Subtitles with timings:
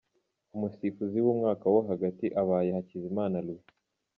[0.55, 3.63] Umusifuzi w’umwaka wo hagati abaye Hakizimana Louis.